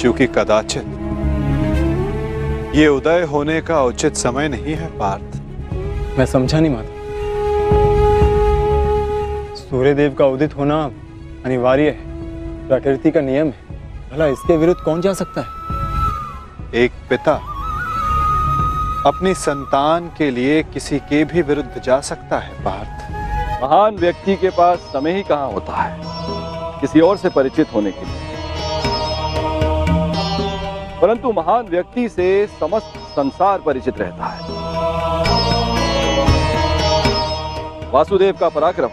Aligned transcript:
क्योंकि 0.00 0.26
कदाचित 0.26 0.84
ये 2.74 2.88
उदय 2.88 3.22
होने 3.22 3.60
का 3.60 3.82
उचित 3.82 4.16
समय 4.16 4.48
नहीं 4.48 4.74
है 4.74 4.86
पार्थ। 4.98 5.40
मैं 6.18 6.26
समझा 6.26 6.60
नहीं 6.60 6.72
माता। 6.72 6.94
सूर्यदेव 9.56 10.14
का 10.14 10.26
उदित 10.26 10.56
होना 10.56 10.90
अनिवार्य 11.46 11.82
है। 11.82 12.68
प्रकृति 12.68 13.10
का 13.10 13.20
नियम 13.20 13.46
है। 13.46 13.78
भला 14.12 14.26
इसके 14.26 14.56
विरुद्ध 14.56 14.80
कौन 14.80 15.00
जा 15.00 15.12
सकता 15.12 15.40
है? 15.40 15.48
एक 16.84 16.92
पिता 17.10 17.32
अपनी 19.06 19.34
संतान 19.34 20.10
के 20.18 20.30
लिए 20.30 20.62
किसी 20.62 20.98
के 20.98 21.24
भी 21.24 21.42
विरुद्ध 21.42 21.82
जा 21.82 22.00
सकता 22.00 22.38
है 22.38 22.64
पार्थ। 22.64 22.96
महान 23.64 23.96
व्यक्ति 23.96 24.36
के 24.36 24.50
पास 24.50 24.78
समय 24.78 25.12
ही 25.12 25.22
कहाँ 25.22 25.52
होता 25.52 25.76
है? 25.76 26.00
किसी 26.80 27.00
और 27.00 27.16
से 27.16 27.28
परिचित 27.28 27.66
होने 27.74 27.90
के 27.90 28.04
लिए। 28.06 28.27
परंतु 31.02 31.32
महान 31.32 31.66
व्यक्ति 31.66 32.08
से 32.08 32.46
समस्त 32.60 32.92
संसार 33.16 33.58
परिचित 33.60 33.98
रहता 33.98 34.26
है। 34.26 34.40
वासुदेव 37.92 38.34
का 38.40 38.48
पराक्रम 38.48 38.90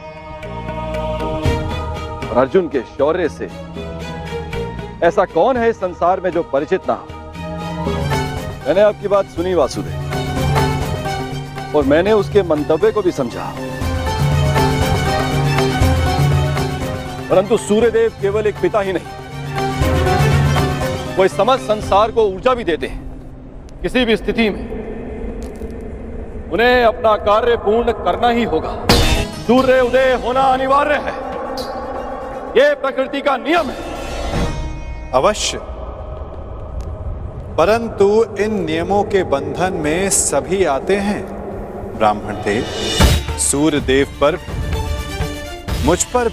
और 2.29 2.37
अर्जुन 2.37 2.67
के 2.67 2.81
शौर्य 2.97 3.29
से। 3.29 3.49
ऐसा 5.03 5.25
कौन 5.25 5.57
है 5.57 5.69
इस 5.69 5.79
संसार 5.79 6.19
में 6.21 6.29
जो 6.31 6.43
परिचित 6.43 6.81
ना 6.89 6.97
मैंने 8.67 8.81
आपकी 8.81 9.07
बात 9.07 9.25
सुनी 9.25 9.53
वासुदेव, 9.53 9.99
और 11.75 11.83
मैंने 11.85 12.11
उसके 12.13 12.43
मंतव्य 12.43 12.91
को 12.91 13.01
भी 13.01 13.11
समझा। 13.11 13.51
परंतु 17.29 17.57
सूर्यदेव 17.57 18.13
केवल 18.21 18.47
एक 18.47 18.55
पिता 18.61 18.79
ही 18.79 18.93
नहीं 18.93 19.24
वो 21.17 21.25
इस 21.25 21.37
समस्त 21.37 21.61
संसार 21.61 22.11
को 22.11 22.23
ऊर्जा 22.23 22.53
भी 22.53 22.63
देते 22.63 22.87
हैं, 22.87 23.01
किसी 23.81 24.05
भी 24.05 24.17
स्थिति 24.17 24.49
में। 24.49 24.75
उन्हें 26.51 26.83
अपना 26.83 27.15
कार्य 27.15 27.55
पूर्ण 27.55 27.91
करना 27.91 28.29
ही 28.29 28.43
होगा। 28.43 28.87
सूर्य 29.47 29.81
उदय 29.81 30.13
होना 30.13 30.41
अनिवार्य 30.41 30.93
है। 30.93 31.13
यह 32.57 32.73
प्रकृति 32.73 33.21
का 33.21 33.37
नियम 33.37 33.65
है। 33.65 35.11
अवश्य। 35.11 35.59
परंतु 37.57 38.25
इन 38.39 38.65
नियमों 38.65 39.03
के 39.03 39.23
बंधन 39.23 39.73
में 39.73 40.09
सभी 40.09 40.65
आते 40.65 40.95
हैं, 40.95 41.25
ब्राह्मण 41.97 42.33
देव। 42.33 42.65
सूर्य 43.37 43.79
देव 43.79 44.07
पर, 44.21 44.37
मुझ 45.85 46.03
पर 46.03 46.31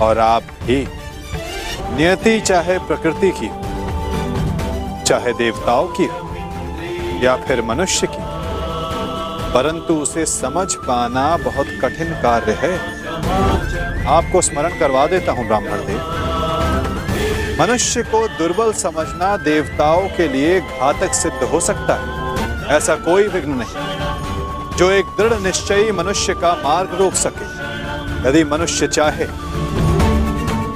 और 0.00 0.18
आप 0.18 0.42
भी। 0.42 0.88
नियति 1.80 2.40
चाहे 2.40 2.78
प्रकृति 2.78 3.32
की 3.42 3.48
चाहे 5.04 5.32
देवताओं 5.32 5.86
की 5.86 6.04
हो, 6.04 6.36
या 7.22 7.36
फिर 7.36 7.62
मनुष्य 7.62 8.06
की। 8.06 8.18
परंतु 9.54 9.94
उसे 9.94 10.26
समझ 10.26 10.74
पाना 10.74 11.36
बहुत 11.36 11.66
कठिन 11.66 12.06
कार्य 12.06 12.52
है। 12.52 13.04
आपको 14.06 14.40
स्मरण 14.40 14.78
करवा 14.78 15.06
देता 15.06 15.32
हूँ, 15.32 15.46
ब्राह्मण 15.46 15.70
देव। 15.70 16.20
मनुष्य 17.60 18.02
को 18.02 18.28
दुर्बल 18.28 18.72
समझना 18.72 19.36
देवताओं 19.36 20.08
के 20.08 20.28
लिए 20.28 20.60
घातक 20.60 21.12
सिद्ध 21.12 21.42
हो 21.42 21.60
सकता 21.60 21.94
है। 21.94 22.24
ऐसा 22.76 22.94
कोई 22.94 23.28
विघ्न 23.28 23.50
नहीं। 23.50 24.04
जो 24.76 24.90
एक 24.90 25.04
दृढ़ 25.04 25.38
निश्चयी 25.38 25.92
मनुष्य 25.92 26.34
का 26.34 26.54
मार्ग 26.54 26.94
रोक 26.94 27.14
सके। 27.14 27.64
यदि 28.28 28.44
मनुष्य 28.44 28.86
चाहे 28.86 29.24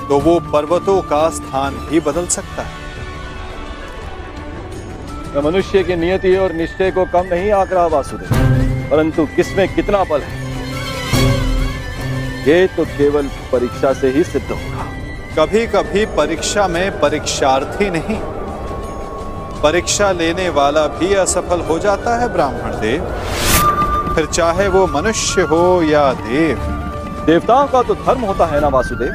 तो 0.08 0.18
वो 0.18 0.40
पर्वतों 0.40 1.02
का 1.02 1.28
स्थान 1.30 1.74
भी 1.90 2.00
बदल 2.00 2.26
सकता 2.26 2.62
है। 2.62 2.76
मनुष्य 5.44 5.82
की 5.84 5.96
नियति 5.96 6.36
और 6.36 6.52
निश्चय 6.52 6.90
को 6.90 7.04
कम 7.04 7.24
नहीं 7.30 7.50
आंक 7.52 7.72
रहा 7.72 7.86
वासुदेव। 7.86 8.28
परंतु 8.90 9.26
किसमें 9.36 9.74
कितना 9.74 10.04
बल 10.04 10.20
है? 10.20 10.36
ये 12.48 12.66
तो 12.66 12.84
केवल 12.84 13.26
परीक्षा 13.52 13.92
से 13.92 14.10
ही 14.10 14.24
सिद्ध 14.24 14.46
होगा। 14.50 14.84
कभी 15.38 15.66
कभी 15.66 16.06
परीक्षा 16.06 16.68
में 16.68 17.00
परीक्षार्थी 17.00 17.90
नहीं। 17.90 18.20
परीक्षा 19.62 20.12
लेने 20.12 20.48
वाला 20.48 20.86
भी 20.86 21.14
असफल 21.14 21.60
हो 21.60 21.78
जाता 21.78 22.16
है 22.18 22.32
ब्राह्मण 22.32 22.80
देव। 22.80 23.04
फिर 24.14 24.26
चाहे 24.26 24.68
वो 24.68 24.86
मनुष्य 24.86 25.42
हो 25.42 25.82
या 25.82 26.12
देव। 26.12 26.58
देवताओं 27.26 27.66
का 27.66 27.82
तो 27.82 27.94
धर्म 27.94 28.20
होता 28.20 28.46
है 28.46 28.60
ना 28.60 28.68
वासुदेव? 28.68 29.12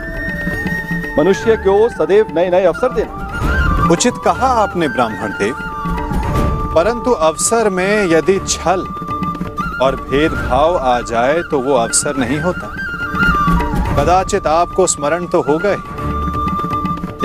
मनुष्य 1.18 1.56
को 1.58 1.90
सदैव 1.90 2.28
नए 2.36 2.50
नए 2.50 2.66
अवसर 2.66 2.94
देना। 2.94 3.90
उचित 3.92 4.14
कहा 4.26 4.48
आपने 4.62 4.88
ब्राह्मण 4.88 5.32
देव 5.40 5.56
परंतु 6.76 7.12
अवसर 7.22 7.70
में 7.70 8.06
यदि 8.12 8.40
छल 8.40 8.86
और 9.82 9.96
भेदभाव 10.02 10.78
आ 10.78 11.00
जाए 11.02 11.42
तो 11.52 11.60
वो 11.60 11.74
अवसर 11.74 12.18
नहीं 12.18 12.40
होता। 12.40 12.68
कदाचित 13.96 14.48
आपको 14.48 14.88
स्मरण 14.88 15.26
तो 15.28 15.42
हो 15.42 15.58
गए। 15.58 15.78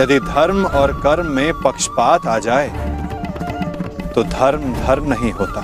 यदि 0.02 0.18
धर्म 0.20 0.64
और 0.66 0.92
कर्म 1.02 1.30
में 1.32 1.52
पक्षपात 1.62 2.26
आ 2.26 2.38
जाए 2.38 2.68
तो 4.14 4.22
धर्म 4.24 4.72
धर्म 4.76 5.12
नहीं 5.12 5.32
होता। 5.32 5.60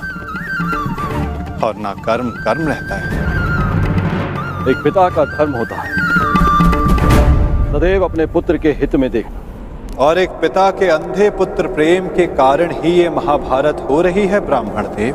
और 1.67 1.77
ना 1.77 1.93
कर्म 2.07 2.31
कर्म 2.41 2.69
रहता 2.69 2.95
है। 2.95 3.23
एक 4.71 4.83
पिता 4.85 5.09
का 5.11 5.25
धर्म 5.27 5.53
होता 5.53 5.77
है। 5.77 5.94
सदैव 7.85 8.05
अपने 8.05 8.25
पुत्र 8.27 8.59
के 8.59 8.71
हित 8.73 8.95
में 8.97 9.11
देखना। 9.11 9.97
और 9.99 10.19
एक 10.19 10.31
पिता 10.41 10.71
के 10.71 10.87
अंधे 10.89 11.29
पुत्र 11.31 11.69
प्रेम 11.69 12.07
के 12.09 12.27
कारण 12.37 12.71
ही 12.75 12.93
ये 12.93 13.09
महाभारत 13.11 13.87
हो 13.91 14.01
रही 14.03 14.27
है, 14.27 14.41
ब्राह्मण 14.41 14.87
देव। 14.95 15.15